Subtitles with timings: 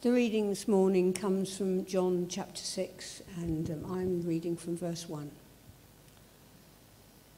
[0.00, 5.08] The reading this morning comes from John chapter 6, and um, I'm reading from verse
[5.08, 5.28] 1.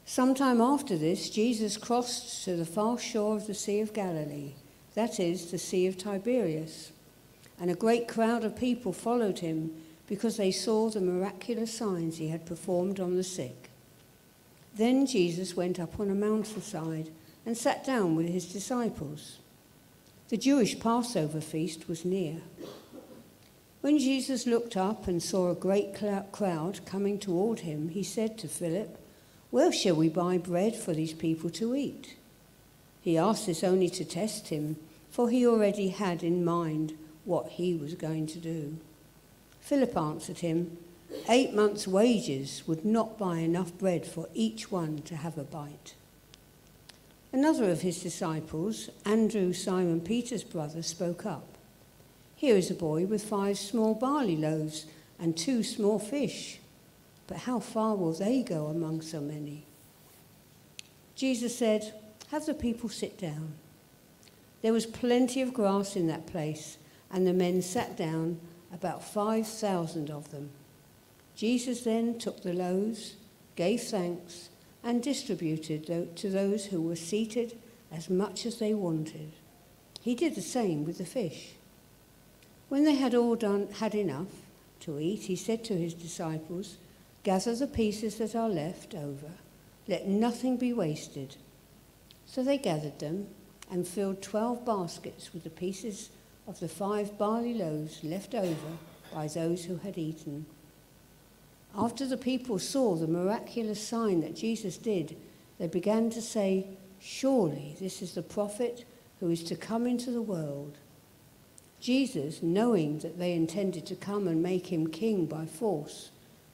[0.05, 4.53] Sometime after this, Jesus crossed to the far shore of the Sea of Galilee,
[4.95, 6.93] that is, the Sea of Tiberias.
[7.59, 9.73] And a great crowd of people followed him
[10.07, 13.71] because they saw the miraculous signs he had performed on the sick.
[14.75, 17.09] Then Jesus went up on a mountainside
[17.47, 19.39] and sat down with his disciples.
[20.31, 22.37] The Jewish Passover feast was near.
[23.81, 28.47] When Jesus looked up and saw a great crowd coming toward him, he said to
[28.47, 28.97] Philip,
[29.51, 32.15] Where shall we buy bread for these people to eat?
[33.01, 34.77] He asked this only to test him,
[35.11, 38.77] for he already had in mind what he was going to do.
[39.61, 40.79] Philip answered him,
[41.29, 45.95] Eight months' wages would not buy enough bread for each one to have a bite.
[47.33, 51.57] Another of his disciples, Andrew, Simon Peter's brother, spoke up.
[52.35, 54.87] Here is a boy with five small barley loaves
[55.19, 56.59] and two small fish.
[57.29, 59.65] But how far will they go among so many?
[61.15, 61.95] Jesus said,
[62.33, 63.55] Have the people sit down.
[64.63, 66.79] There was plenty of grass in that place,
[67.13, 68.41] and the men sat down,
[68.73, 70.51] about 5,000 of them.
[71.35, 73.15] Jesus then took the loaves,
[73.57, 74.50] gave thanks,
[74.83, 77.57] and distributed to those who were seated
[77.93, 79.33] as much as they wanted.
[80.01, 81.53] He did the same with the fish.
[82.69, 84.29] When they had all done, had enough
[84.81, 86.77] to eat, he said to his disciples,
[87.23, 89.33] Gather the pieces that are left over,
[89.87, 91.37] let nothing be wasted.
[92.25, 93.27] So they gathered them
[93.71, 96.11] and filled twelve baskets with the pieces
[96.47, 98.79] of the five barley loaves left over
[99.13, 100.47] by those who had eaten.
[101.75, 105.17] After the people saw the miraculous sign that Jesus did,
[105.59, 106.67] they began to say,
[106.99, 108.85] Surely this is the prophet
[109.21, 110.77] who is to come into the world.
[111.81, 116.11] Jesus, knowing that they intended to come and make him king by force,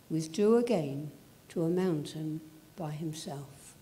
[0.09, 1.11] withdrew again
[1.48, 2.41] to a mountain
[2.77, 3.75] by himself.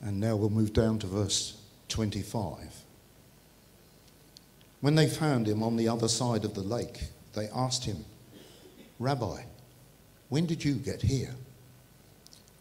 [0.00, 1.56] And now we'll move down to verse
[1.88, 2.84] 25.
[4.82, 7.04] When they found him on the other side of the lake,
[7.34, 8.04] they asked him,
[8.98, 9.42] Rabbi,
[10.28, 11.34] when did you get here?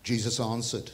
[0.04, 0.92] Jesus answered,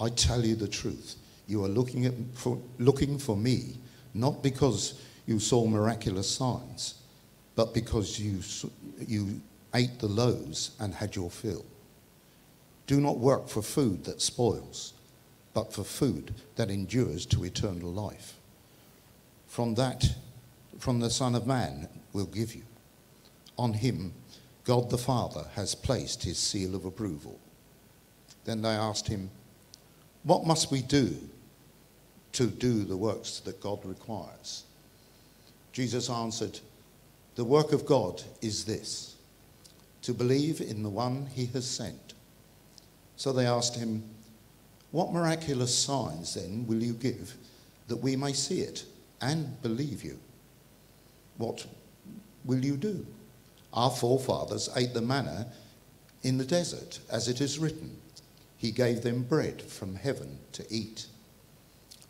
[0.00, 1.16] I tell you the truth.
[1.46, 3.76] You are looking, at, for, looking for me,
[4.14, 6.94] not because you saw miraculous signs,
[7.56, 8.40] but because you,
[9.06, 9.42] you
[9.74, 11.66] ate the loaves and had your fill.
[12.86, 14.94] Do not work for food that spoils,
[15.52, 18.38] but for food that endures to eternal life.
[19.46, 20.08] From that
[20.78, 22.62] from the Son of Man will give you.
[23.58, 24.12] On him,
[24.64, 27.38] God the Father has placed his seal of approval.
[28.44, 29.30] Then they asked him,
[30.22, 31.16] What must we do
[32.32, 34.64] to do the works that God requires?
[35.72, 36.60] Jesus answered,
[37.34, 39.16] The work of God is this,
[40.02, 42.14] to believe in the one he has sent.
[43.16, 44.02] So they asked him,
[44.90, 47.34] What miraculous signs then will you give
[47.88, 48.84] that we may see it
[49.20, 50.18] and believe you?
[51.38, 51.66] What
[52.44, 53.06] will you do?
[53.72, 55.48] Our forefathers ate the manna
[56.22, 57.96] in the desert, as it is written.
[58.56, 61.06] He gave them bread from heaven to eat.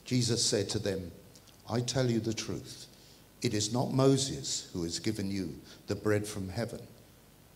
[0.05, 1.11] Jesus said to them,
[1.69, 2.87] I tell you the truth.
[3.43, 5.55] It is not Moses who has given you
[5.87, 6.81] the bread from heaven,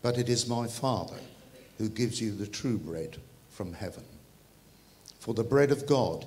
[0.01, 1.19] but it is my Father
[1.77, 3.17] who gives you the true bread
[3.49, 4.03] from heaven.
[5.19, 6.25] For the bread of God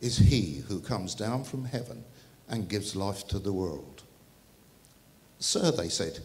[0.00, 2.04] is he who comes down from heaven
[2.48, 4.02] and gives life to the world.
[5.38, 6.18] Sir, they said,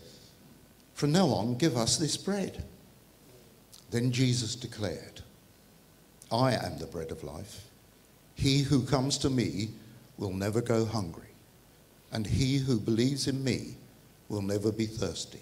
[0.94, 2.63] from now on, give us this bread.
[3.91, 5.22] Then Jesus declared,
[6.31, 7.66] I am the bread of life.
[8.35, 9.69] He who comes to me
[10.18, 11.29] will never go hungry,
[12.12, 13.75] and he who believes in me
[14.29, 15.41] will never be thirsty.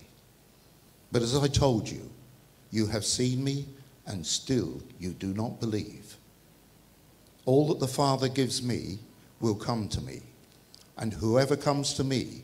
[1.11, 2.09] But as I told you,
[2.71, 3.67] you have seen me,
[4.05, 6.15] and still you do not believe.
[7.45, 8.99] All that the Father gives me
[9.39, 10.21] will come to me,
[10.97, 12.43] and whoever comes to me,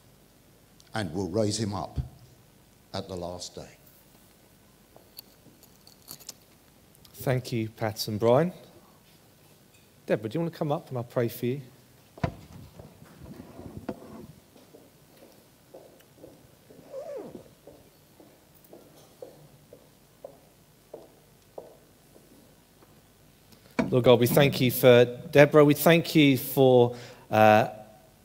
[0.93, 1.99] and will raise him up
[2.93, 3.77] at the last day.
[7.15, 8.51] Thank you, Pat and Brian.
[10.05, 11.61] Deborah, do you want to come up and I'll pray for you?
[23.91, 25.65] Lord God, we thank you for Deborah.
[25.65, 26.95] We thank you for
[27.29, 27.67] uh,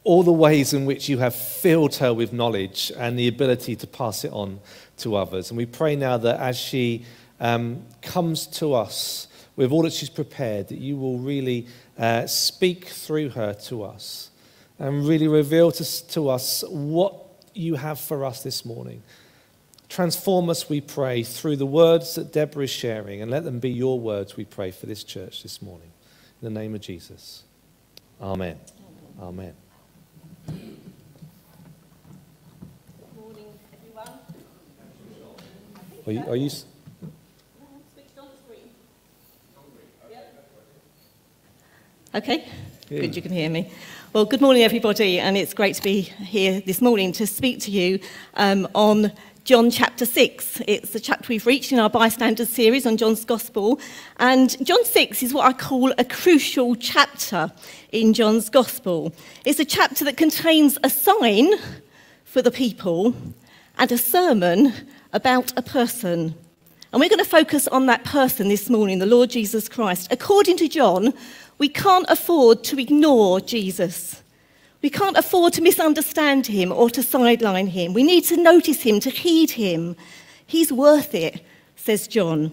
[0.06, 3.88] all the ways in which you have filled her with knowledge and the ability to
[3.88, 4.60] pass it on
[4.96, 5.50] to others.
[5.50, 7.04] And we pray now that as she
[7.40, 9.26] um, comes to us
[9.56, 11.66] with all that she's prepared, that you will really
[11.98, 14.30] uh, speak through her to us
[14.78, 17.16] and really reveal to, to us what
[17.52, 19.02] you have for us this morning.
[19.88, 23.70] Transform us, we pray, through the words that Deborah is sharing, and let them be
[23.70, 25.90] your words, we pray, for this church this morning.
[26.40, 27.42] In the name of Jesus.
[28.20, 28.58] Amen.
[29.20, 29.20] Amen.
[29.20, 29.54] Morning,
[36.06, 36.50] Are you, are you,
[42.14, 42.44] Okay,
[42.88, 43.00] Yeah.
[43.00, 43.68] good, you can hear me.
[44.12, 47.72] Well, good morning, everybody, and it's great to be here this morning to speak to
[47.72, 47.98] you
[48.34, 49.10] um, on
[49.42, 50.62] John chapter 6.
[50.68, 53.80] It's the chapter we've reached in our Bystanders series on John's Gospel.
[54.18, 57.50] And John 6 is what I call a crucial chapter
[57.90, 59.12] in John's Gospel.
[59.44, 61.50] It's a chapter that contains a sign
[62.24, 63.12] for the people
[63.76, 64.72] and a sermon
[65.12, 66.34] about a person.
[66.92, 70.08] And we're going to focus on that person this morning, the Lord Jesus Christ.
[70.10, 71.12] According to John,
[71.58, 74.22] we can't afford to ignore Jesus.
[74.82, 77.92] We can't afford to misunderstand him or to sideline him.
[77.92, 79.96] We need to notice him, to heed him.
[80.46, 81.44] He's worth it,
[81.76, 82.52] says John.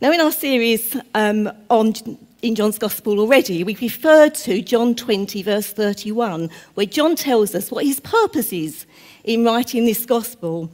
[0.00, 1.94] Now, in our series um, on
[2.42, 7.70] in John's Gospel already, we've referred to John 20, verse 31, where John tells us
[7.70, 8.86] what his purpose is
[9.24, 10.70] in writing this Gospel.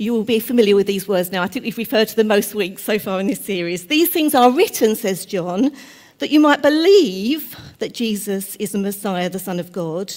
[0.00, 1.42] You will be familiar with these words now.
[1.42, 3.88] I think we've referred to them most weeks so far in this series.
[3.88, 5.72] These things are written, says John,
[6.20, 10.10] that you might believe that Jesus is the Messiah, the Son of God,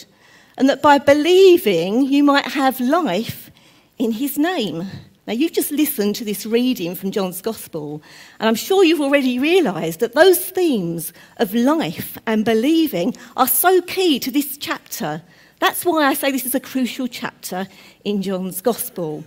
[0.57, 3.51] and that by believing you might have life
[3.97, 4.87] in his name.
[5.27, 8.01] Now, you've just listened to this reading from John's Gospel,
[8.39, 13.81] and I'm sure you've already realised that those themes of life and believing are so
[13.81, 15.23] key to this chapter.
[15.59, 17.67] That's why I say this is a crucial chapter
[18.05, 19.25] in John's Gospel.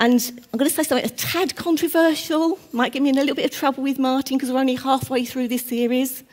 [0.00, 3.36] And I'm going to say something a tad controversial, might get me in a little
[3.36, 6.24] bit of trouble with Martin because we're only halfway through this series.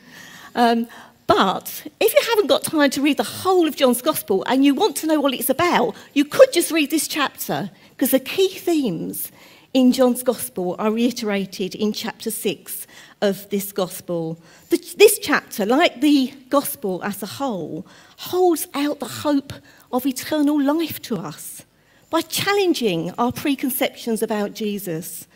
[0.55, 0.87] Um,
[1.27, 4.73] but if you haven't got time to read the whole of John's Gospel and you
[4.73, 8.47] want to know what it's about, you could just read this chapter because the key
[8.47, 9.33] themes
[9.73, 12.87] in John's Gospel are reiterated in chapter 6
[13.21, 14.39] of this Gospel.
[14.69, 17.85] The, this chapter, like the Gospel as a whole,
[18.15, 19.51] holds out the hope
[19.91, 21.65] of eternal life to us
[22.09, 25.27] by challenging our preconceptions about Jesus,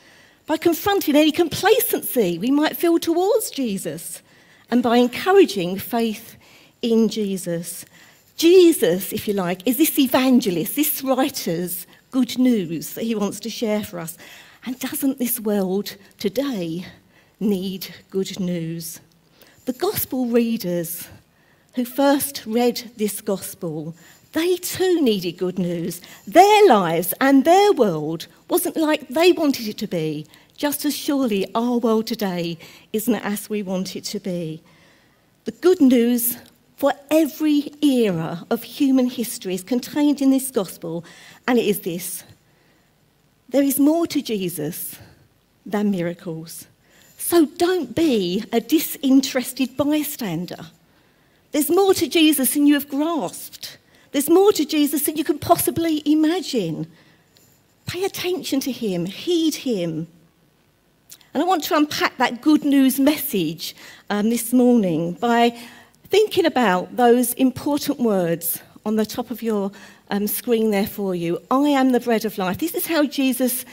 [0.46, 4.22] by confronting any complacency we might feel towards Jesus,
[4.70, 6.38] and by encouraging faith
[6.82, 7.86] in Jesus.
[8.38, 13.50] Jesus, if you like, is this evangelist, this writer's good news that he wants to
[13.50, 14.18] share for us.
[14.66, 16.86] And doesn't this world today
[17.40, 19.00] need good news?
[19.66, 21.08] The gospel readers
[21.76, 23.96] who first read this gospel
[24.34, 26.02] they too needed good news.
[26.26, 30.26] Their lives and their world wasn't like they wanted it to be,
[30.56, 32.58] just as surely our world today
[32.94, 34.62] isn't as we want it to be.
[35.46, 36.38] The good news
[36.78, 41.04] for every era of human history is contained in this gospel,
[41.48, 42.24] and it is this
[43.50, 44.98] there is more to Jesus
[45.66, 46.68] than miracles.
[47.18, 50.68] So don't be a disinterested bystander.
[51.52, 53.78] There's more to Jesus than you have grasped.
[54.12, 56.88] There's more to Jesus than you can possibly imagine.
[57.88, 60.08] Pay attention to him, heed him.
[61.34, 63.76] And I want to unpack that good news message
[64.10, 65.58] um, this morning by
[66.10, 69.72] thinking about those important words on the top of your
[70.10, 71.42] um, screen there for you.
[71.50, 72.58] I am the bread of life.
[72.58, 73.64] This is how Jesus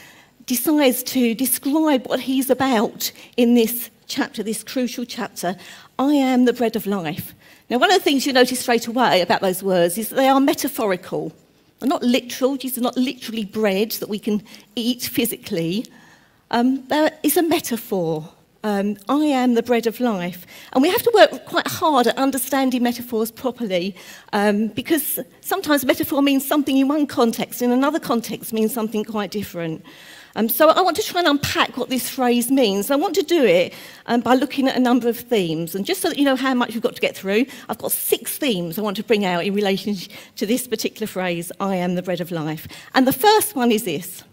[0.45, 5.57] decides to describe what he's about in this chapter, this crucial chapter.
[5.97, 7.33] I am the bread of life.
[7.69, 10.27] Now, one of the things you notice straight away about those words is that they
[10.27, 11.31] are metaphorical.
[11.79, 14.43] They're not literal, Jesus is not literally bread that we can
[14.75, 15.85] eat physically.
[16.51, 16.85] Um,
[17.23, 18.27] it's a metaphor.
[18.63, 20.45] Um, I am the bread of life.
[20.73, 23.95] And we have to work quite hard at understanding metaphors properly
[24.33, 29.31] um, because sometimes metaphor means something in one context, in another context means something quite
[29.31, 29.85] different.
[30.35, 32.91] Um, so I want to try and unpack what this phrase means.
[32.91, 33.73] I want to do it
[34.05, 35.75] um, by looking at a number of themes.
[35.75, 37.91] And just so that you know how much we've got to get through, I've got
[37.91, 39.95] six themes I want to bring out in relation
[40.35, 42.67] to this particular phrase, I am the bread of life.
[42.93, 44.23] And the first one is this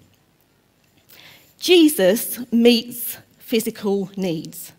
[1.59, 4.73] Jesus meets physical needs.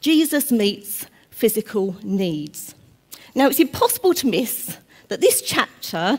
[0.00, 2.74] Jesus meets physical needs.
[3.34, 4.78] Now, it's impossible to miss
[5.08, 6.18] that this chapter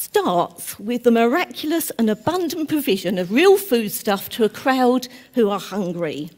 [0.00, 5.60] starts with the miraculous and abundant provision of real foodstuff to a crowd who are
[5.60, 6.30] hungry.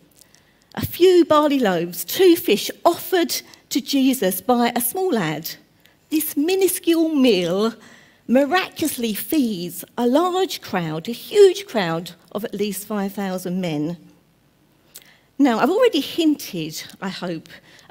[0.75, 5.49] A few barley loaves, two fish offered to Jesus by a small lad.
[6.11, 7.75] This minuscule meal
[8.27, 13.97] miraculously feeds a large crowd, a huge crowd of at least 5,000 men.
[15.39, 17.49] Now, I've already hinted, I hope,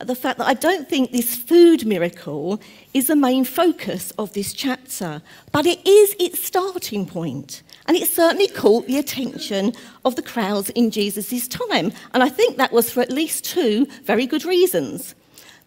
[0.08, 2.60] the fact that I don't think this food miracle
[2.94, 7.64] is the main focus of this chapter, but it is its starting point.
[7.86, 9.74] And it certainly caught the attention
[10.06, 11.92] of the crowds in Jesus' time.
[12.14, 15.16] And I think that was for at least two very good reasons.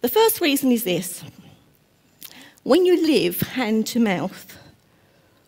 [0.01, 1.23] The first reason is this
[2.63, 4.57] when you live hand to mouth,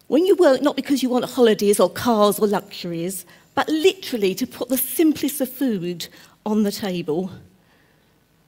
[0.07, 3.25] when you work not because you want holidays or cars or luxuries,
[3.55, 6.07] but literally to put the simplest of food
[6.45, 7.31] on the table,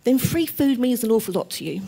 [0.03, 1.81] then free food means an awful lot to you.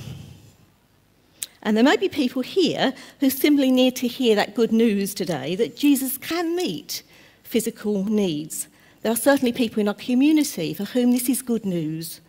[1.64, 5.56] And there may be people here who simply need to hear that good news today
[5.56, 7.04] that Jesus can meet
[7.44, 8.68] physical needs.
[9.02, 12.20] There are certainly people in our community for whom this is good news.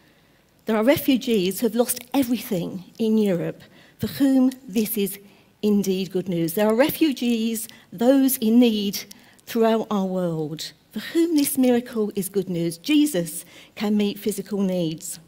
[0.67, 3.63] There are refugees who have lost everything in Europe
[3.99, 5.19] for whom this is
[5.63, 6.55] indeed good news.
[6.55, 9.05] There are refugees, those in need
[9.47, 12.79] throughout our world, for whom this miracle is good news.
[12.79, 15.21] Jesus can meet physical needs.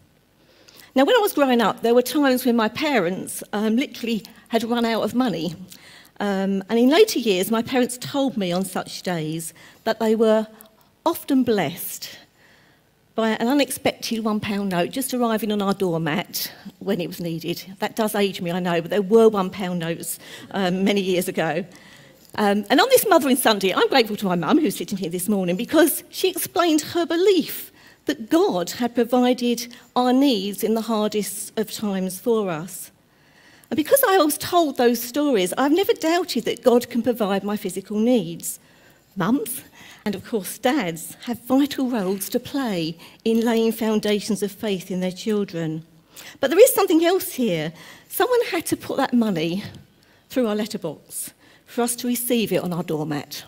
[0.96, 4.62] Now, when I was growing up, there were times when my parents um, literally had
[4.62, 5.56] run out of money.
[6.20, 10.46] Um, and in later years, my parents told me on such days that they were
[11.04, 12.16] often blessed
[13.16, 17.64] by an unexpected £1 note just arriving on our doormat when it was needed.
[17.80, 20.20] That does age me, I know, but there were £1 notes
[20.52, 21.64] um, many years ago.
[22.36, 25.28] Um, and on this Mothering Sunday, I'm grateful to my mum, who's sitting here this
[25.28, 27.72] morning, because she explained her belief
[28.06, 32.90] that God had provided our needs in the hardest of times for us.
[33.70, 37.56] And because I was told those stories, I've never doubted that God can provide my
[37.56, 38.61] physical needs.
[39.16, 39.62] Mums,
[40.04, 45.00] and of course, dads have vital roles to play in laying foundations of faith in
[45.00, 45.84] their children.
[46.40, 47.73] But there is something else here.
[48.08, 49.64] Someone had to put that money
[50.28, 51.32] through our letterbox
[51.66, 53.44] for us to receive it on our doormat.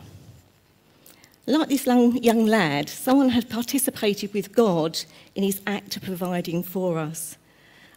[1.48, 4.98] Like this young, lad, someone had participated with God
[5.36, 7.36] in his act of providing for us.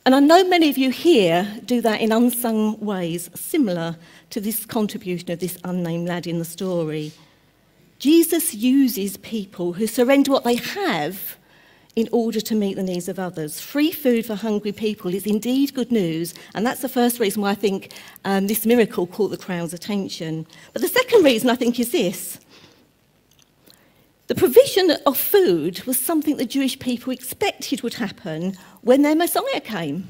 [0.05, 3.97] And I know many of you here do that in unsung ways, similar
[4.29, 7.11] to this contribution of this unnamed lad in the story.
[7.97, 11.35] Jesus uses people who surrender what they have
[11.95, 13.59] in order to meet the needs of others.
[13.59, 17.49] Free food for hungry people is indeed good news, and that's the first reason why
[17.49, 17.93] I think
[18.25, 20.45] um, this miracle caught the crowd's attention.
[20.71, 22.39] But the second reason I think is this
[24.29, 29.59] the provision of food was something the Jewish people expected would happen when their Messiah
[29.59, 30.07] came.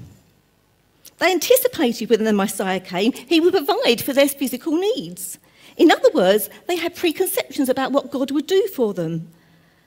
[1.20, 5.40] They anticipated when the Messiah came, he would provide for their physical needs.
[5.78, 9.30] In other words, they had preconceptions about what God would do for them.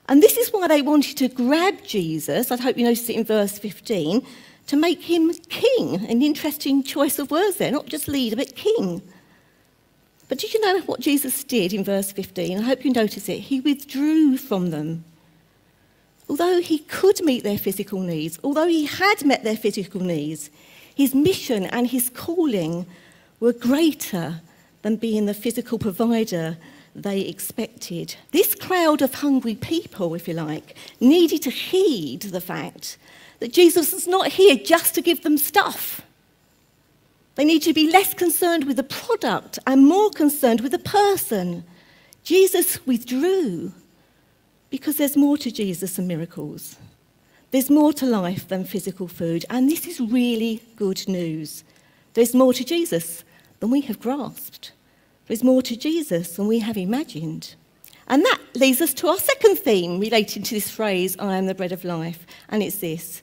[0.09, 3.25] And this is why they wanted to grab Jesus, I hope you notice it in
[3.25, 4.27] verse 15,
[4.69, 6.07] to make him king.
[6.07, 9.03] An interesting choice of words there, not just leader, but king.
[10.33, 12.59] But did you know what Jesus did in verse 15?
[12.59, 13.41] I hope you notice it.
[13.41, 15.05] He withdrew from them.
[16.27, 20.49] Although he could meet their physical needs, although he had met their physical needs,
[20.95, 22.87] his mission and his calling
[23.41, 24.41] were greater
[24.81, 26.57] than being the physical provider
[26.97, 28.17] they expected.
[28.31, 32.97] This crowd of hungry people, if you like, needed to heed the fact
[33.41, 36.01] that Jesus was not here just to give them stuff.
[37.35, 41.65] They need to be less concerned with the product and more concerned with the person.
[42.23, 43.73] Jesus withdrew
[44.71, 46.77] because there's more to Jesus than miracles.
[47.51, 51.65] There's more to life than physical food, and this is really good news.
[52.15, 53.25] There's more to Jesus
[53.61, 54.73] than we have grasped.
[55.27, 57.55] There's more to Jesus than we have imagined.
[58.09, 61.55] And that leads us to our second theme relating to this phrase, I am the
[61.55, 63.23] bread of life, and it's this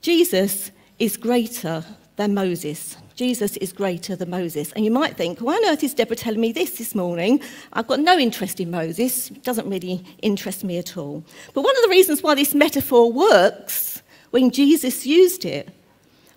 [0.00, 1.84] Jesus is greater
[2.16, 2.96] than Moses.
[3.14, 4.72] Jesus is greater than Moses.
[4.72, 7.40] And you might think, why on earth is Deborah telling me this this morning?
[7.72, 9.30] I've got no interest in Moses.
[9.30, 11.24] It doesn't really interest me at all.
[11.54, 15.68] But one of the reasons why this metaphor works when Jesus used it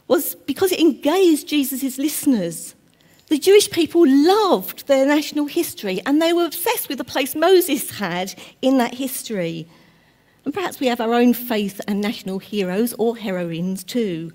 [0.08, 2.76] was because it engaged Jesus' listeners
[3.28, 7.90] the Jewish people loved their national history and they were obsessed with the place Moses
[7.90, 9.68] had in that history.
[10.44, 14.32] And perhaps we have our own faith and national heroes or heroines too.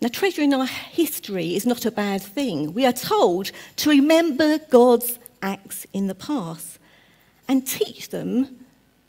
[0.00, 2.74] Now, treasuring our history is not a bad thing.
[2.74, 6.78] We are told to remember God's acts in the past
[7.48, 8.66] and teach them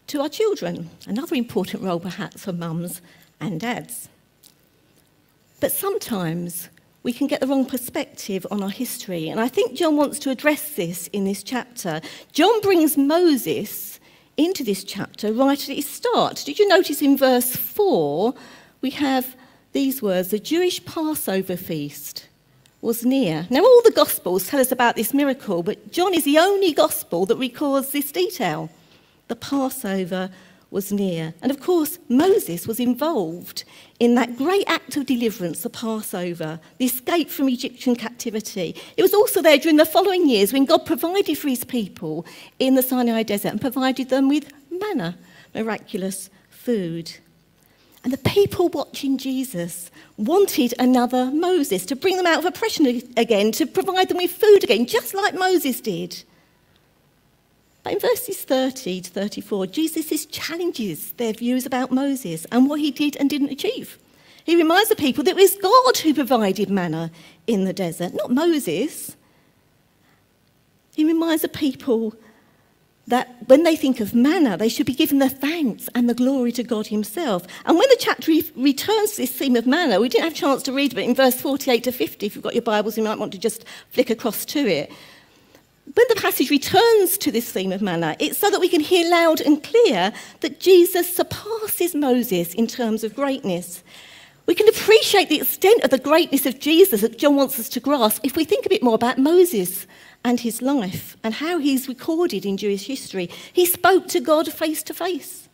[0.08, 0.90] to our children.
[1.06, 3.02] Another important role, perhaps, for mums
[3.40, 4.08] and dads.
[5.60, 6.70] But sometimes
[7.04, 9.28] we can get the wrong perspective on our history.
[9.28, 12.02] And I think John wants to address this in this chapter.
[12.32, 14.00] John brings Moses
[14.38, 16.44] into this chapter right at its start.
[16.46, 18.34] Did you notice in verse 4
[18.82, 19.36] we have
[19.78, 22.28] these words the Jewish Passover feast
[22.82, 23.46] was near.
[23.52, 27.28] Now, all the Gospels tell us about this miracle, but John is the only Gospel
[27.28, 28.72] that records this detail.
[29.28, 30.32] The Passover
[30.72, 31.36] was near.
[31.44, 33.66] And of course, Moses was involved
[34.00, 38.76] in that great act of deliverance, the Passover, the escape from Egyptian captivity.
[38.98, 42.26] It was also there during the following years when God provided for his people
[42.58, 45.20] in the Sinai desert and provided them with manna,
[45.54, 47.12] miraculous food.
[48.08, 52.86] And the people watching Jesus wanted another Moses to bring them out of oppression
[53.18, 56.24] again, to provide them with food again, just like Moses did.
[57.84, 62.92] But in verses 30 to 34, Jesus challenges their views about Moses and what he
[62.92, 64.00] did and didn't achieve.
[64.46, 67.12] He reminds the people that it was God who provided manna
[67.46, 69.18] in the desert, not Moses.
[70.96, 72.16] He reminds the people
[73.08, 76.52] that when they think of manna, they should be given the thanks and the glory
[76.52, 77.48] to God Himself.
[77.66, 80.36] And when the chapter re- returns to this theme of manna, we didn't have a
[80.36, 83.04] chance to read but in verse 48 to 50, if you've got your Bibles, you
[83.04, 84.92] might want to just flick across to it.
[85.94, 89.10] When the passage returns to this theme of manna, it's so that we can hear
[89.10, 90.12] loud and clear
[90.42, 93.84] that Jesus surpasses Moses in terms of greatness.
[94.48, 97.80] We can appreciate the extent of the greatness of Jesus that John wants us to
[97.80, 99.88] grasp if we think a bit more about Moses
[100.28, 103.30] and his life and how he's recorded in Jewish history.
[103.54, 105.48] He spoke to God face to face.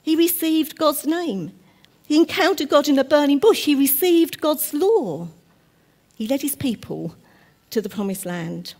[0.00, 1.52] He received God's name.
[2.06, 3.66] He encountered God in a burning bush.
[3.66, 5.28] He received God's law.
[6.14, 7.14] He led his people
[7.68, 8.72] to the promised land.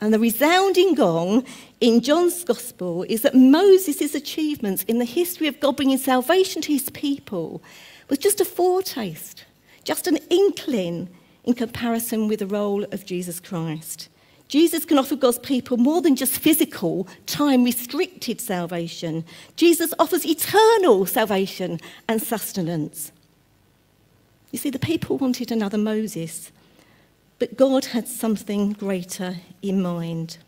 [0.00, 1.44] And the resounding gong
[1.80, 6.72] in John's gospel is that Moses' achievements in the history of God bringing salvation to
[6.72, 7.60] his people
[8.08, 9.44] was just a foretaste,
[9.82, 11.08] just an inkling
[11.42, 14.08] in comparison with the role of Jesus Christ.
[14.48, 19.24] Jesus can offer God's people more than just physical, time restricted salvation.
[19.56, 23.12] Jesus offers eternal salvation and sustenance.
[24.50, 26.50] You see, the people wanted another Moses,
[27.38, 30.38] but God had something greater in mind.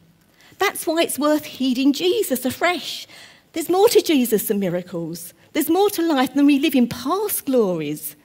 [0.58, 3.06] That's why it's worth heeding Jesus afresh.
[3.52, 8.16] There's more to Jesus than miracles, there's more to life than reliving past glories.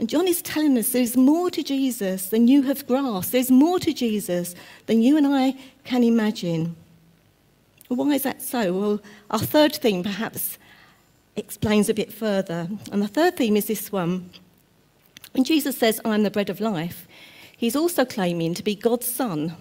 [0.00, 3.32] And John is telling us there's more to Jesus than you have grasped.
[3.32, 4.54] There's more to Jesus
[4.86, 6.74] than you and I can imagine.
[7.88, 8.72] Why is that so?
[8.72, 10.56] Well, our third theme perhaps
[11.36, 12.70] explains a bit further.
[12.90, 14.30] And the third theme is this one.
[15.32, 17.06] When Jesus says, I'm the bread of life,
[17.54, 19.54] he's also claiming to be God's Son,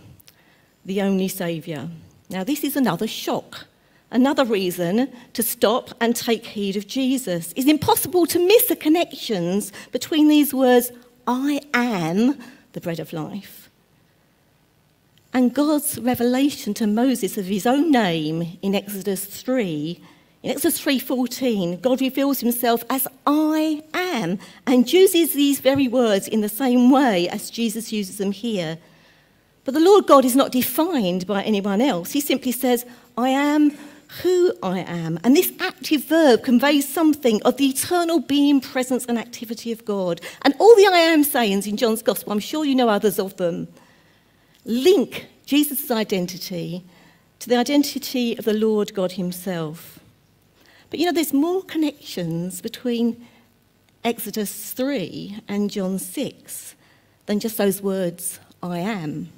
[0.85, 1.89] the only Saviour.
[2.29, 3.65] Now, this is another shock
[4.11, 7.53] Another reason to stop and take heed of Jesus.
[7.55, 10.91] It's impossible to miss the connections between these words,
[11.27, 12.39] I am
[12.73, 13.69] the bread of life,
[15.31, 20.01] and God's revelation to Moses of his own name in Exodus 3.
[20.41, 26.41] In Exodus 3:14, God reveals himself as I am and uses these very words in
[26.41, 28.79] the same way as Jesus uses them here.
[29.65, 32.13] But the Lord God is not defined by anyone else.
[32.13, 32.85] He simply says,
[33.17, 33.77] I am
[34.23, 35.19] who I am.
[35.23, 40.19] And this active verb conveys something of the eternal being, presence, and activity of God.
[40.41, 43.37] And all the I am sayings in John's Gospel, I'm sure you know others of
[43.37, 43.67] them,
[44.65, 46.83] link Jesus' identity
[47.39, 49.99] to the identity of the Lord God Himself.
[50.89, 53.27] But you know, there's more connections between
[54.03, 56.75] Exodus 3 and John 6
[57.27, 59.29] than just those words, I am.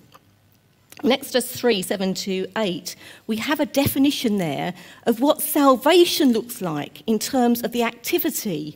[1.10, 2.96] Exodus 3 7 to 8,
[3.28, 4.74] we have a definition there
[5.06, 8.76] of what salvation looks like in terms of the activity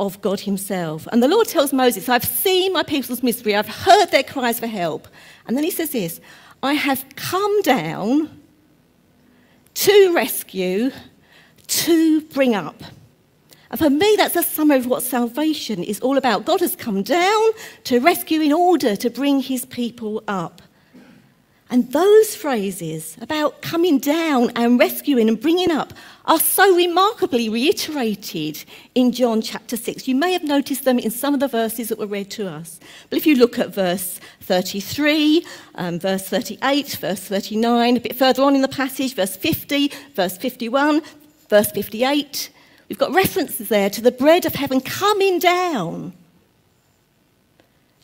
[0.00, 1.06] of God Himself.
[1.12, 4.66] And the Lord tells Moses, I've seen my people's misery, I've heard their cries for
[4.66, 5.08] help.
[5.46, 6.20] And then He says this
[6.62, 8.40] I have come down
[9.74, 10.90] to rescue,
[11.66, 12.82] to bring up.
[13.70, 16.44] And for me, that's a summary of what salvation is all about.
[16.44, 17.50] God has come down
[17.84, 20.62] to rescue in order to bring His people up.
[21.74, 25.92] And those phrases about coming down and rescuing and bringing up
[26.24, 30.06] are so remarkably reiterated in John chapter 6.
[30.06, 32.78] You may have noticed them in some of the verses that were read to us.
[33.10, 38.44] But if you look at verse 33, um, verse 38, verse 39, a bit further
[38.44, 41.02] on in the passage, verse 50, verse 51,
[41.48, 42.50] verse 58,
[42.88, 46.12] we've got references there to the bread of heaven coming down.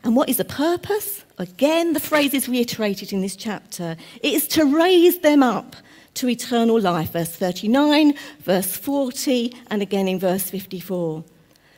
[0.02, 1.24] And what is the purpose?
[1.38, 3.96] Again, the phrase is reiterated in this chapter.
[4.22, 5.76] It is to raise them up
[6.14, 7.12] to eternal life.
[7.12, 11.24] Verse 39, verse 40, and again in verse 54.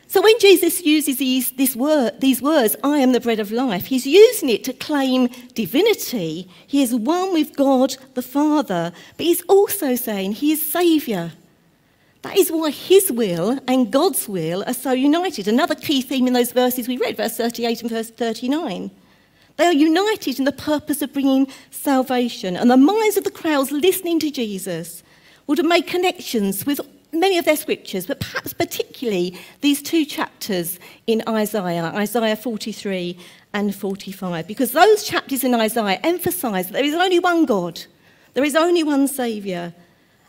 [0.06, 3.86] So when Jesus uses these, this word, these words, I am the bread of life,
[3.86, 6.48] he's using it to claim divinity.
[6.66, 11.32] He is one with God the Father, but he's also saying he is Saviour.
[12.22, 15.48] That is why his will and God's will are so united.
[15.48, 18.90] Another key theme in those verses we read, verse 38 and verse 39.
[19.56, 22.56] They are united in the purpose of bringing salvation.
[22.56, 25.02] And the minds of the crowds listening to Jesus
[25.46, 26.80] would have made connections with
[27.12, 33.18] many of their scriptures, but perhaps particularly these two chapters in Isaiah, Isaiah 43
[33.52, 37.82] and 45, because those chapters in Isaiah emphasize that there is only one God,
[38.34, 39.74] there is only one Saviour.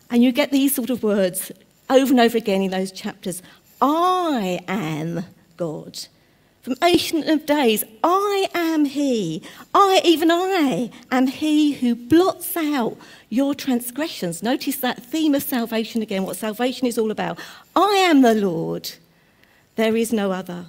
[0.09, 1.51] And you get these sort of words
[1.93, 3.41] over and over again in those chapters
[3.81, 5.25] I am
[5.57, 6.07] God.
[6.61, 9.43] From ancient of days, I am He.
[9.73, 14.41] I, even I, am He who blots out your transgressions.
[14.41, 17.37] Notice that theme of salvation again, what salvation is all about.
[17.75, 18.91] I am the Lord.
[19.75, 20.67] There is no other.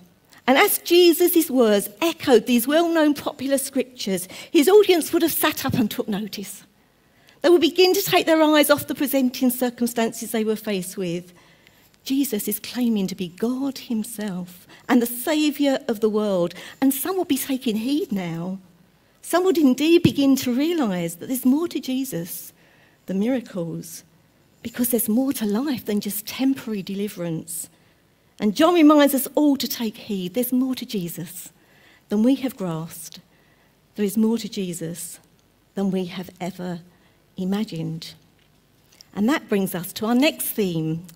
[0.49, 5.65] And as Jesus' words echoed these well known popular scriptures, his audience would have sat
[5.65, 6.65] up and took notice.
[7.45, 11.35] They will begin to take their eyes off the presenting circumstances they were faced with.
[12.03, 16.55] Jesus is claiming to be God himself and the Saviour of the world.
[16.81, 18.61] And some will be taking heed now.
[19.21, 22.55] Some would indeed begin to realise that there's more to Jesus,
[23.05, 24.05] the miracles,
[24.63, 27.69] because there's more to life than just temporary deliverance.
[28.41, 30.33] And John reminds us all to take heed.
[30.33, 31.53] There's more to Jesus
[32.09, 33.21] than we have grasped.
[33.97, 35.21] There is more to Jesus
[35.75, 36.81] than we have ever
[37.37, 38.15] imagined.
[39.15, 41.07] And that brings us to our next theme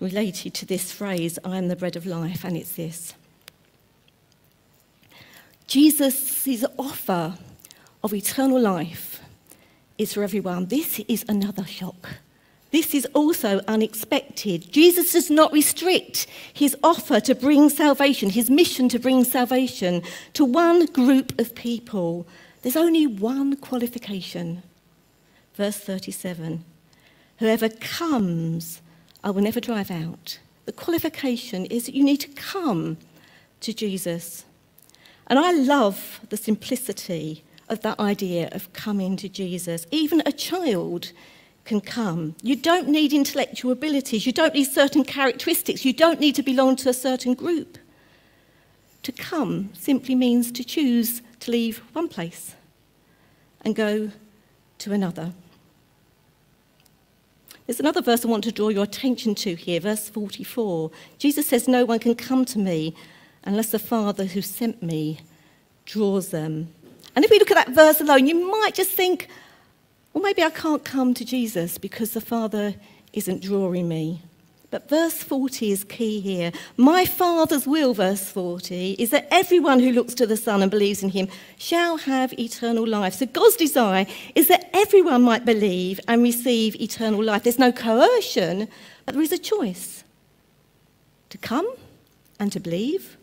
[0.00, 3.14] related to this phrase, I am the bread of life, and it's this
[5.66, 7.36] Jesus' offer
[8.02, 9.20] of eternal life
[9.98, 10.66] is for everyone.
[10.66, 12.08] This is another shock.
[12.70, 14.70] This is also unexpected.
[14.70, 20.02] Jesus does not restrict his offer to bring salvation, his mission to bring salvation
[20.34, 22.26] to one group of people.
[22.62, 24.62] There's only one qualification.
[25.58, 26.64] Verse 37
[27.38, 28.80] Whoever comes
[29.24, 30.38] I will never drive out.
[30.66, 32.96] The qualification is that you need to come
[33.62, 34.44] to Jesus.
[35.26, 39.84] And I love the simplicity of that idea of coming to Jesus.
[39.90, 41.10] Even a child
[41.64, 42.36] can come.
[42.40, 46.76] You don't need intellectual abilities, you don't need certain characteristics, you don't need to belong
[46.76, 47.78] to a certain group.
[49.02, 52.54] To come simply means to choose to leave one place
[53.62, 54.12] and go
[54.78, 55.32] to another.
[57.68, 60.90] There's another verse I want to draw your attention to here, verse 44.
[61.18, 62.94] Jesus says, No one can come to me
[63.44, 65.20] unless the Father who sent me
[65.84, 66.72] draws them.
[67.14, 69.28] And if we look at that verse alone, you might just think,
[70.14, 72.74] well, maybe I can't come to Jesus because the Father
[73.12, 74.22] isn't drawing me.
[74.70, 76.52] But verse 40 is key here.
[76.76, 81.02] My Father's will, verse 40, is that everyone who looks to the Son and believes
[81.02, 83.14] in him shall have eternal life.
[83.14, 87.44] So God's desire is that everyone might believe and receive eternal life.
[87.44, 88.68] There's no coercion,
[89.06, 90.04] but there is a choice
[91.30, 91.68] to come
[92.38, 93.16] and to believe,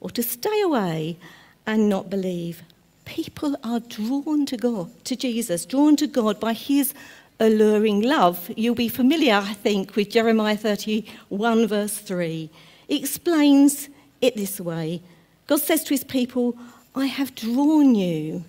[0.00, 1.18] or to stay away
[1.66, 2.62] and not believe.
[3.04, 6.94] People are drawn to God, to Jesus, drawn to God by his
[7.40, 8.50] alluring love.
[8.56, 12.50] You'll be familiar, I think, with Jeremiah 31, verse 3.
[12.88, 13.88] It explains
[14.20, 15.02] it this way
[15.46, 16.56] God says to his people,
[16.94, 18.44] I have drawn you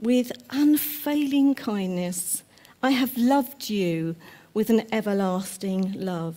[0.00, 2.42] with unfailing kindness,
[2.82, 4.16] I have loved you
[4.52, 6.36] with an everlasting love.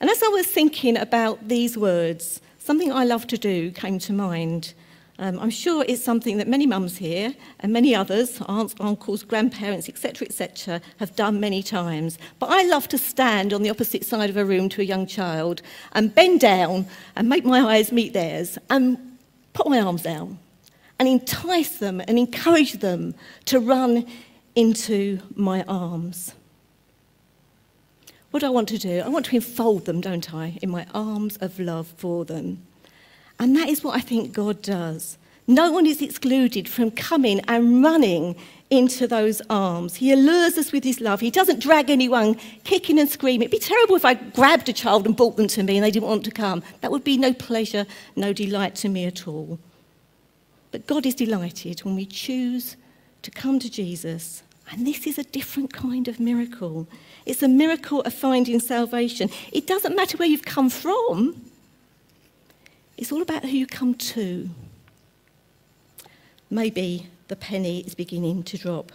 [0.00, 4.12] And as I was thinking about these words, something I love to do came to
[4.12, 4.74] mind.
[5.18, 9.88] Um, I'm sure it's something that many mums here and many others, aunts, uncles, grandparents,
[9.88, 12.18] etc., etc., have done many times.
[12.38, 15.06] But I love to stand on the opposite side of a room to a young
[15.06, 18.98] child and bend down and make my eyes meet theirs and
[19.54, 20.38] put my arms down
[20.98, 23.14] and entice them and encourage them
[23.46, 24.06] to run
[24.54, 26.34] into my arms.
[28.30, 29.00] What do I want to do?
[29.00, 32.66] I want to enfold them, don't I, in my arms of love for them.
[33.38, 35.18] And that is what I think God does.
[35.46, 38.34] No one is excluded from coming and running
[38.68, 39.96] into those arms.
[39.96, 41.20] He allures us with his love.
[41.20, 43.42] He doesn't drag anyone kicking and screaming.
[43.42, 45.92] It'd be terrible if I grabbed a child and brought them to me and they
[45.92, 46.64] didn't want to come.
[46.80, 49.60] That would be no pleasure, no delight to me at all.
[50.72, 52.76] But God is delighted when we choose
[53.22, 54.42] to come to Jesus.
[54.72, 56.88] And this is a different kind of miracle.
[57.24, 59.30] It's a miracle of finding salvation.
[59.52, 61.40] It doesn't matter where you've come from.
[62.96, 64.50] It's all about who you come to.
[66.50, 68.92] Maybe the penny is beginning to drop.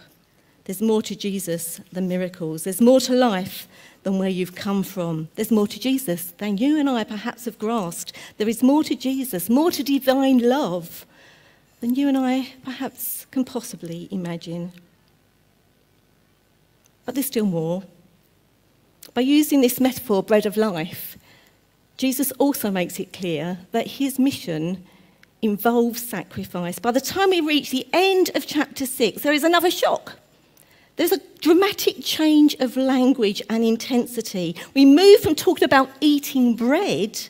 [0.64, 2.64] There's more to Jesus than miracles.
[2.64, 3.66] There's more to life
[4.04, 5.28] than where you've come from.
[5.34, 8.12] There's more to Jesus than you and I perhaps have grasped.
[8.38, 11.04] There is more to Jesus, more to divine love
[11.80, 14.72] than you and I perhaps can possibly imagine.
[17.04, 17.82] But there's still more.
[19.14, 21.18] By using this metaphor, bread of life,
[22.02, 24.84] Jesus also makes it clear that his mission
[25.40, 26.80] involves sacrifice.
[26.80, 30.14] By the time we reach the end of chapter 6, there is another shock.
[30.96, 34.56] There's a dramatic change of language and intensity.
[34.74, 37.20] We move from talking about eating bread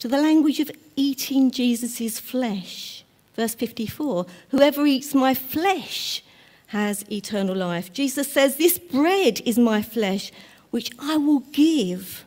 [0.00, 3.06] to the language of eating Jesus' flesh.
[3.36, 6.22] Verse 54 Whoever eats my flesh
[6.66, 7.90] has eternal life.
[7.90, 10.30] Jesus says, This bread is my flesh,
[10.70, 12.25] which I will give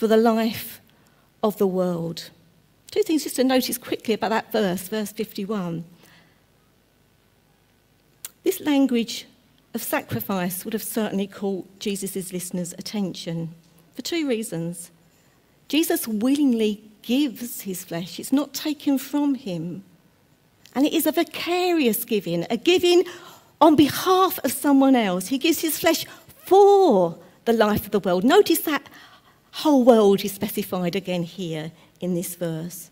[0.00, 0.80] for the life
[1.42, 2.30] of the world.
[2.90, 5.84] Two things just to notice quickly about that verse, verse 51.
[8.42, 9.26] This language
[9.74, 13.54] of sacrifice would have certainly caught Jesus' listeners' attention
[13.94, 14.90] for two reasons.
[15.68, 19.84] Jesus willingly gives his flesh, it's not taken from him.
[20.74, 23.04] And it is a vicarious giving, a giving
[23.60, 25.26] on behalf of someone else.
[25.26, 26.06] He gives his flesh
[26.46, 28.24] for the life of the world.
[28.24, 28.88] Notice that
[29.52, 32.90] whole world is specified again here in this verse.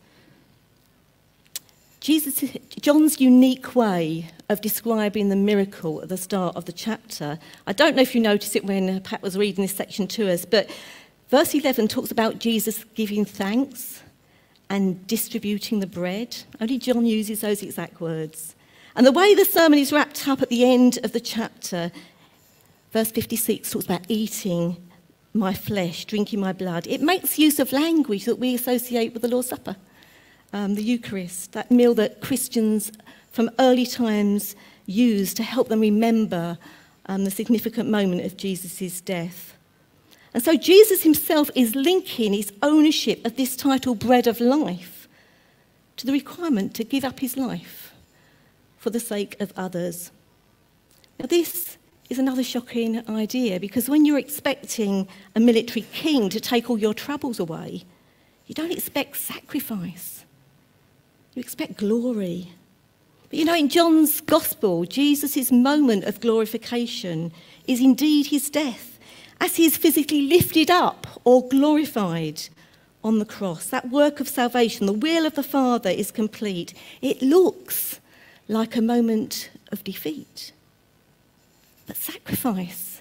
[2.01, 7.39] Jesus, John's unique way of describing the miracle at the start of the chapter.
[7.67, 10.45] I don't know if you noticed it when Pat was reading this section to us,
[10.45, 10.71] but
[11.29, 14.03] verse 11 talks about Jesus giving thanks
[14.71, 16.37] and distributing the bread.
[16.61, 18.55] Only John uses those exact words.
[18.95, 21.91] And the way the sermon is wrapped up at the end of the chapter,
[22.93, 24.77] verse 56 talks about eating
[25.35, 26.87] my flesh, drinking my blood.
[26.87, 29.77] It makes use of language that we associate with the Lord's Supper,
[30.53, 32.93] um, the Eucharist, that meal that Christians
[33.31, 36.59] from early times used to help them remember
[37.07, 39.55] um, the significant moment of Jesus' death.
[40.35, 45.09] And so Jesus himself is linking his ownership of this title, Bread of Life,
[45.97, 47.93] to the requirement to give up his life
[48.77, 50.11] for the sake of others.
[51.19, 51.78] Now, this
[52.09, 56.95] is another shocking idea because when you're expecting a military king to take all your
[56.95, 57.85] troubles away,
[58.47, 60.25] you don't expect sacrifice,
[61.35, 62.53] you expect glory.
[63.29, 67.31] But you know, in John's Gospel, Jesus' moment of glorification
[67.67, 68.99] is indeed his death
[69.41, 72.43] as he is physically lifted up or glorified
[73.05, 73.67] on the cross.
[73.67, 76.73] That work of salvation, the will of the Father, is complete.
[77.03, 78.01] It looks
[78.49, 80.53] like a moment of defeat.
[81.89, 83.01] But sacrifice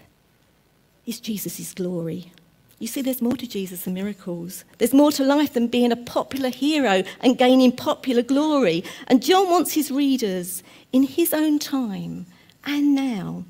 [1.05, 2.31] is Jesus' glory.
[2.79, 4.63] You see, there's more to Jesus than miracles.
[4.77, 8.83] There's more to life than being a popular hero and gaining popular glory.
[9.07, 12.27] And John wants his readers, in his own time
[12.65, 13.43] and now,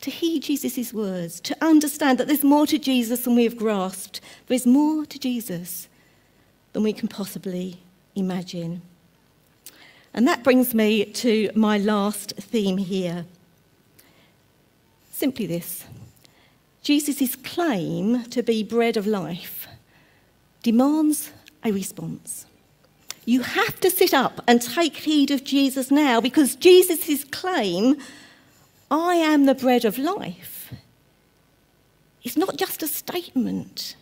[0.00, 4.20] to heed Jesus' words, to understand that there's more to Jesus than we have grasped.
[4.48, 5.88] There's more to Jesus
[6.74, 7.78] than we can possibly
[8.14, 8.82] imagine.
[10.12, 13.24] And that brings me to my last theme here.
[15.14, 15.84] Simply this
[16.82, 19.68] Jesus' claim to be bread of life
[20.60, 21.30] demands
[21.62, 22.46] a response.
[23.24, 27.96] You have to sit up and take heed of Jesus now because Jesus' claim
[28.90, 30.74] I am the bread of life,
[32.24, 33.94] is not just a statement,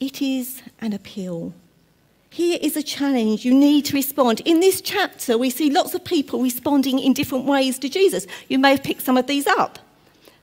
[0.00, 1.54] it is an appeal.
[2.30, 3.44] Here is a challenge.
[3.44, 4.40] You need to respond.
[4.44, 8.26] In this chapter, we see lots of people responding in different ways to Jesus.
[8.48, 9.78] You may have picked some of these up.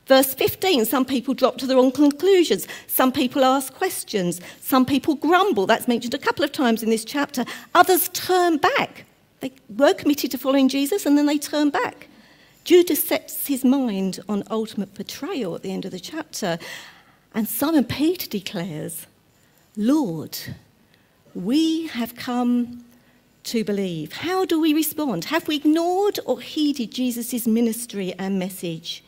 [0.05, 2.67] Verse 15, some people drop to the wrong conclusions.
[2.87, 4.41] Some people ask questions.
[4.59, 5.65] Some people grumble.
[5.65, 7.45] That's mentioned a couple of times in this chapter.
[7.73, 9.05] Others turn back.
[9.39, 12.07] They were committed to following Jesus and then they turn back.
[12.65, 16.57] Judas sets his mind on ultimate betrayal at the end of the chapter.
[17.33, 19.07] And Simon Peter declares,
[19.75, 20.37] Lord,
[21.33, 22.85] we have come
[23.45, 24.13] to believe.
[24.13, 25.25] How do we respond?
[25.25, 29.03] Have we ignored or heeded Jesus' ministry and message?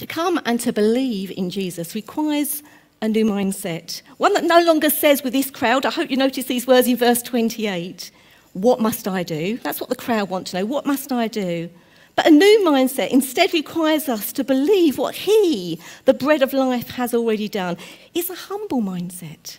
[0.00, 2.62] To come and to believe in Jesus requires
[3.02, 6.46] a new mindset, one that no longer says with this crowd, I hope you notice
[6.46, 8.10] these words in verse 28
[8.54, 9.58] what must I do?
[9.58, 10.64] That's what the crowd want to know.
[10.64, 11.68] What must I do?
[12.16, 16.88] But a new mindset instead requires us to believe what He, the bread of life,
[16.92, 17.76] has already done.
[18.14, 19.58] It's a humble mindset.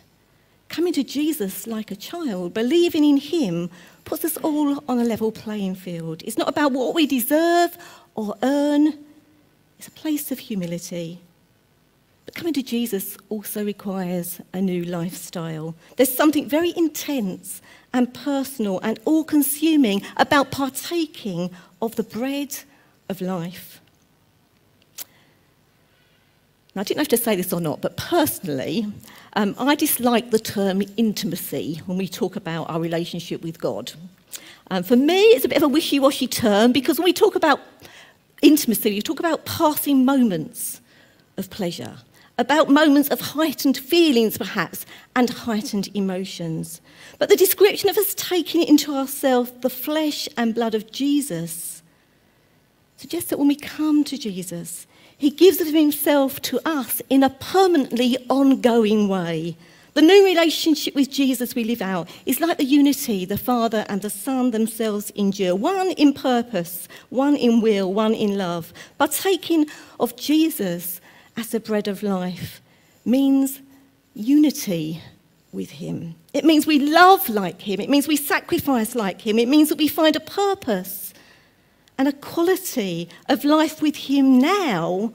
[0.69, 3.69] Coming to Jesus like a child, believing in Him,
[4.05, 6.23] puts us all on a level playing field.
[6.25, 7.77] It's not about what we deserve
[8.15, 8.97] or earn,
[9.81, 11.19] it's a place of humility.
[12.27, 15.73] But coming to Jesus also requires a new lifestyle.
[15.97, 21.49] There's something very intense and personal and all consuming about partaking
[21.81, 22.55] of the bread
[23.09, 23.81] of life.
[26.75, 28.85] Now, I didn't have to say this or not, but personally,
[29.33, 33.93] um, I dislike the term intimacy when we talk about our relationship with God.
[34.69, 37.33] Um, for me, it's a bit of a wishy washy term because when we talk
[37.33, 37.59] about
[38.41, 40.81] intimacy, you talk about passing moments
[41.37, 41.97] of pleasure,
[42.37, 46.81] about moments of heightened feelings, perhaps, and heightened emotions.
[47.19, 51.83] But the description of us taking into ourselves the flesh and blood of Jesus
[52.97, 54.85] suggests that when we come to Jesus,
[55.17, 59.55] he gives of himself to us in a permanently ongoing way.
[59.93, 64.01] The new relationship with Jesus we live out is like the unity the Father and
[64.01, 68.73] the Son themselves endure, one in purpose, one in will, one in love.
[68.97, 69.67] Partaking
[69.99, 71.01] of Jesus
[71.35, 72.61] as the bread of life
[73.03, 73.59] means
[74.13, 75.01] unity
[75.51, 76.15] with him.
[76.33, 77.81] It means we love like him.
[77.81, 79.37] It means we sacrifice like him.
[79.39, 81.13] It means that we find a purpose
[82.01, 85.13] and a quality of life with Him now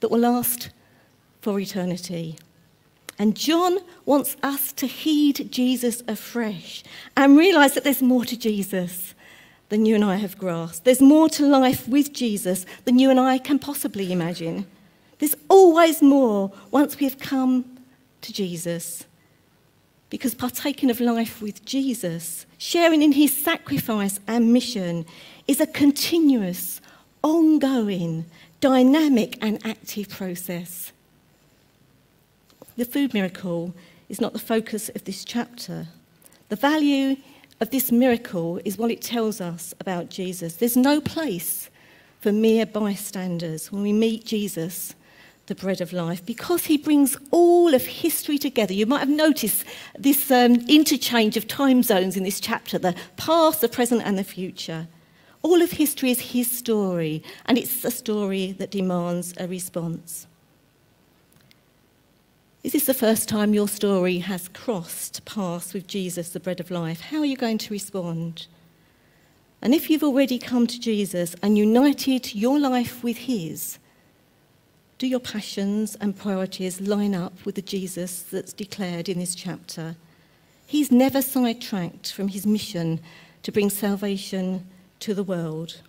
[0.00, 0.70] that will last
[1.42, 2.38] for eternity.
[3.18, 6.84] And John wants us to heed Jesus afresh
[7.16, 9.14] and realize that there's more to Jesus
[9.68, 10.84] than you and I have grasped.
[10.84, 14.66] There's more to life with Jesus than you and I can possibly imagine.
[15.18, 17.64] There's always more once we have come
[18.20, 19.04] to Jesus.
[20.08, 25.04] Because partaking of life with Jesus, sharing in his sacrifice and mission,
[25.48, 26.80] is a continuous,
[27.22, 28.26] ongoing,
[28.60, 30.92] dynamic, and active process.
[32.76, 33.74] The food miracle
[34.08, 35.88] is not the focus of this chapter.
[36.50, 37.16] The value
[37.58, 40.56] of this miracle is what it tells us about Jesus.
[40.56, 41.70] There's no place
[42.20, 44.94] for mere bystanders when we meet Jesus,
[45.46, 48.74] the bread of life, because he brings all of history together.
[48.74, 49.64] You might have noticed
[49.98, 54.24] this um, interchange of time zones in this chapter the past, the present, and the
[54.24, 54.86] future.
[55.40, 60.26] All of history is his story, and it's a story that demands a response.
[62.66, 66.68] Is this the first time your story has crossed paths with Jesus, the bread of
[66.68, 67.00] life?
[67.00, 68.48] How are you going to respond?
[69.62, 73.78] And if you've already come to Jesus and united your life with his,
[74.98, 79.94] do your passions and priorities line up with the Jesus that's declared in this chapter?
[80.66, 82.98] He's never sidetracked from his mission
[83.44, 84.66] to bring salvation
[84.98, 85.82] to the world.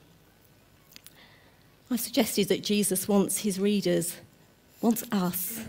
[1.89, 4.17] I suggested that Jesus wants his readers,
[4.79, 5.61] wants us,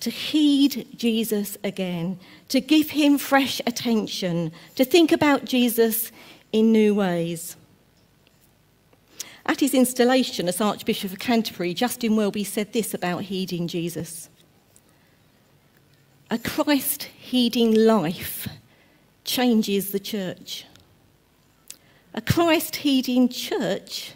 [0.00, 6.12] to heed Jesus again, to give him fresh attention, to think about Jesus
[6.52, 7.56] in new ways.
[9.46, 14.28] At his installation as Archbishop of Canterbury, Justin Welby said this about heeding Jesus.
[16.30, 18.46] A Christ heeding life
[19.24, 20.66] changes the church.
[22.12, 24.12] A Christ heeding church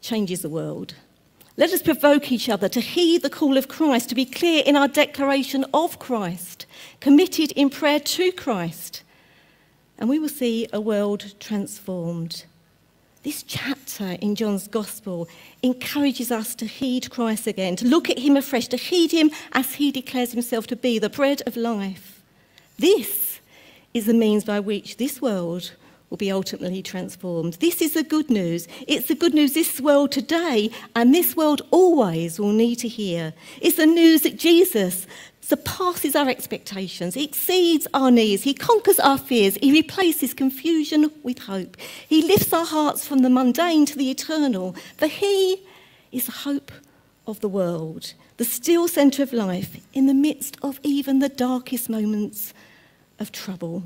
[0.00, 0.94] changes the world.
[1.58, 4.76] Let us provoke each other to heed the call of Christ, to be clear in
[4.76, 6.66] our declaration of Christ,
[7.00, 9.02] committed in prayer to Christ,
[9.98, 12.44] and we will see a world transformed.
[13.22, 15.28] This chapter in John's Gospel
[15.62, 19.76] encourages us to heed Christ again, to look at him afresh, to heed him as
[19.76, 22.22] he declares himself to be the bread of life.
[22.78, 23.40] This
[23.94, 25.72] is the means by which this world
[26.10, 27.54] will be ultimately transformed.
[27.54, 28.68] This is the good news.
[28.86, 33.32] It's the good news this world today and this world always will need to hear.
[33.60, 35.06] It's the news that Jesus
[35.40, 41.38] surpasses our expectations, he exceeds our needs, he conquers our fears, he replaces confusion with
[41.38, 41.76] hope.
[42.08, 45.62] He lifts our hearts from the mundane to the eternal, for he
[46.10, 46.72] is the hope
[47.28, 51.88] of the world, the still centre of life in the midst of even the darkest
[51.88, 52.52] moments
[53.20, 53.84] of trouble.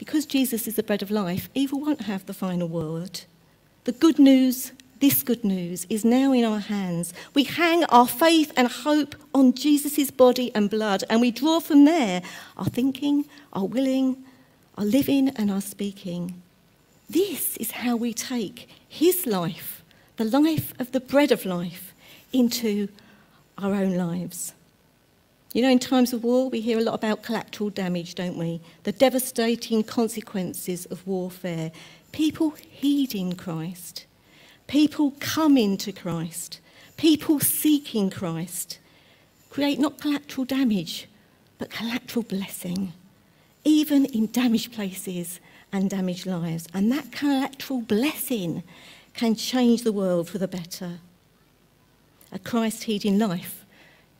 [0.00, 3.20] Because Jesus is the bread of life, evil won't have the final word.
[3.84, 7.12] The good news, this good news, is now in our hands.
[7.34, 11.84] We hang our faith and hope on Jesus' body and blood, and we draw from
[11.84, 12.22] there
[12.56, 14.16] our thinking, our willing,
[14.78, 16.40] our living, and our speaking.
[17.10, 19.82] This is how we take his life,
[20.16, 21.92] the life of the bread of life,
[22.32, 22.88] into
[23.58, 24.54] our own lives.
[25.52, 28.60] You know, in times of war, we hear a lot about collateral damage, don't we?
[28.84, 31.72] The devastating consequences of warfare.
[32.12, 34.06] People heeding Christ,
[34.68, 36.60] people coming to Christ,
[36.96, 38.78] people seeking Christ
[39.48, 41.08] create not collateral damage,
[41.58, 42.92] but collateral blessing,
[43.64, 45.40] even in damaged places
[45.72, 46.68] and damaged lives.
[46.72, 48.62] And that collateral blessing
[49.14, 51.00] can change the world for the better.
[52.30, 53.59] A Christ heeding life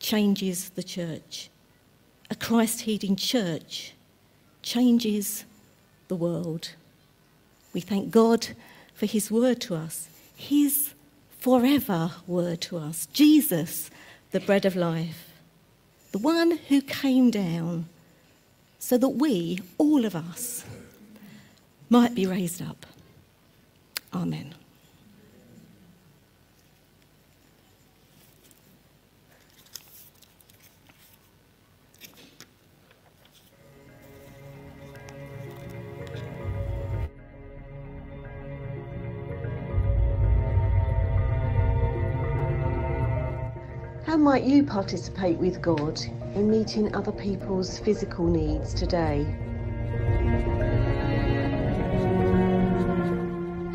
[0.01, 1.49] changes the church.
[2.29, 3.93] A Christ heeding church
[4.61, 5.45] changes
[6.07, 6.71] the world.
[7.73, 8.47] We thank God
[8.93, 10.07] for his word to us.
[10.35, 10.93] his
[11.39, 13.89] forever word to us Jesus,
[14.31, 15.31] the bread of life,
[16.11, 17.87] the one who came down
[18.79, 20.65] so that we, all of us,
[21.89, 22.85] might be raised up.
[24.13, 24.55] Amen.
[44.21, 45.99] Might you participate with God
[46.35, 49.25] in meeting other people's physical needs today?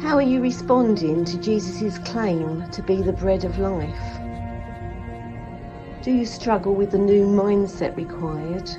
[0.01, 4.21] How are you responding to Jesus' claim to be the bread of life?
[6.05, 8.71] Do you struggle with the new mindset required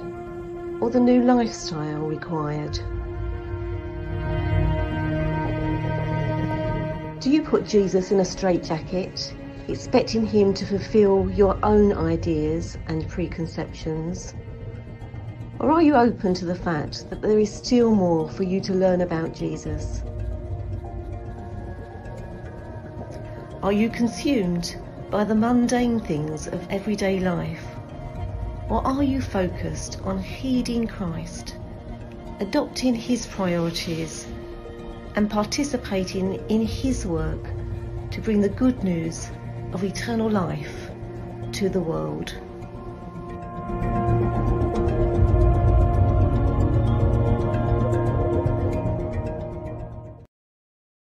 [0.82, 2.80] or the new lifestyle required?
[7.20, 9.34] Do you put Jesus in a straitjacket
[9.68, 14.34] expecting him to fulfill your own ideas and preconceptions?
[15.60, 18.74] Or are you open to the fact that there is still more for you to
[18.74, 20.04] learn about Jesus?
[23.64, 24.78] Are you consumed
[25.10, 27.66] by the mundane things of everyday life?
[28.70, 31.58] Or are you focused on heeding Christ,
[32.40, 34.28] adopting his priorities,
[35.16, 37.44] and participating in his work
[38.12, 39.32] to bring the good news
[39.74, 40.90] of eternal life
[41.52, 42.36] to the world.